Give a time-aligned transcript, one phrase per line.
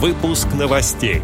[0.00, 1.22] Выпуск новостей.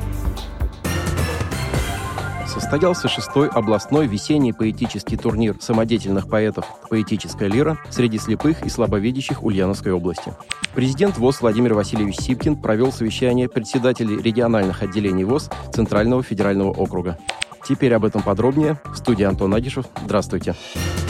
[2.49, 9.93] Состоялся шестой областной весенний поэтический турнир самодеятельных поэтов «Поэтическая лира» среди слепых и слабовидящих Ульяновской
[9.93, 10.35] области.
[10.75, 17.17] Президент ВОЗ Владимир Васильевич Сипкин провел совещание председателей региональных отделений ВОЗ Центрального федерального округа.
[17.65, 18.81] Теперь об этом подробнее.
[18.87, 19.87] В студии Антон Агишев.
[20.05, 20.57] Здравствуйте.
[20.73, 21.04] Здравствуйте.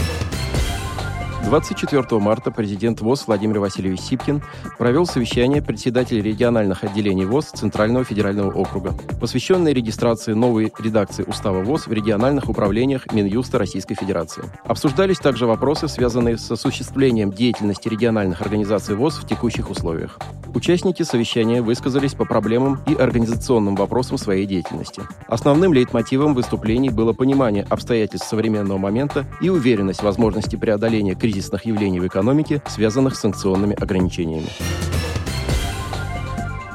[1.45, 4.43] 24 марта президент ВОЗ Владимир Васильевич Сипкин
[4.79, 11.87] провел совещание председателей региональных отделений ВОЗ Центрального федерального округа, посвященное регистрации новой редакции Устава ВОЗ
[11.87, 14.45] в региональных управлениях Минюста Российской Федерации.
[14.65, 20.18] Обсуждались также вопросы, связанные с осуществлением деятельности региональных организаций ВОЗ в текущих условиях.
[20.54, 25.03] Участники совещания высказались по проблемам и организационным вопросам своей деятельности.
[25.26, 31.98] Основным лейтмотивом выступлений было понимание обстоятельств современного момента и уверенность в возможности преодоления кризисных явлений
[31.98, 34.48] в экономике, связанных с санкционными ограничениями.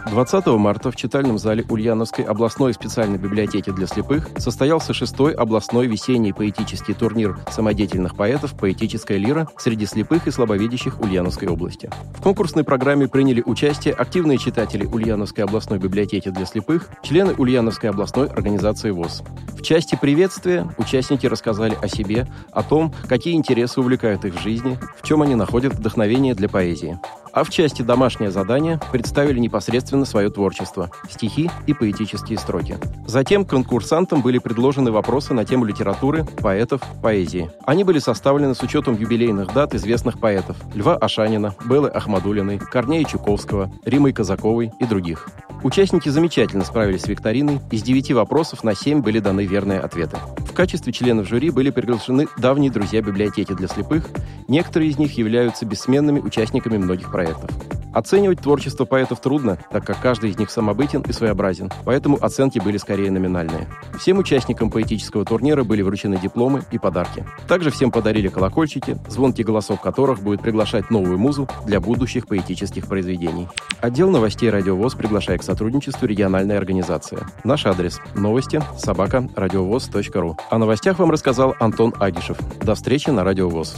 [0.09, 6.33] 20 марта в читальном зале Ульяновской областной специальной библиотеки для слепых состоялся шестой областной весенний
[6.33, 11.91] поэтический турнир самодеятельных поэтов «Поэтическая лира» среди слепых и слабовидящих Ульяновской области.
[12.17, 18.29] В конкурсной программе приняли участие активные читатели Ульяновской областной библиотеки для слепых, члены Ульяновской областной
[18.29, 19.21] организации ВОЗ.
[19.49, 24.79] В части приветствия участники рассказали о себе, о том, какие интересы увлекают их в жизни,
[24.97, 26.99] в чем они находят вдохновение для поэзии
[27.33, 32.77] а в части «Домашнее задание» представили непосредственно свое творчество– стихи и поэтические строки.
[33.05, 37.51] Затем конкурсантам были предложены вопросы на тему литературы, поэтов, поэзии.
[37.65, 43.71] Они были составлены с учетом юбилейных дат известных поэтов– Льва Ашанина, Беллы Ахмадулиной, Корнея Чуковского,
[43.85, 45.27] Римы Казаковой и других.
[45.63, 50.17] Участники замечательно справились с викториной, из девяти вопросов на семь были даны верные ответы.
[50.59, 54.09] Качестве членов жюри были приглашены давние друзья библиотеки для слепых,
[54.49, 57.49] некоторые из них являются бессменными участниками многих проектов.
[57.93, 62.77] Оценивать творчество поэтов трудно, так как каждый из них самобытен и своеобразен, поэтому оценки были
[62.77, 63.67] скорее номинальные.
[63.99, 67.25] Всем участникам поэтического турнира были вручены дипломы и подарки.
[67.47, 73.47] Также всем подарили колокольчики, звонкий голосов которых будет приглашать новую музу для будущих поэтических произведений.
[73.81, 77.19] Отдел новостей «Радиовоз» приглашает к сотрудничеству региональной организации.
[77.43, 80.37] Наш адрес– новости собака радиовоз.ру.
[80.49, 82.37] О новостях вам рассказал Антон Агишев.
[82.61, 83.75] До встречи на «Радиовоз».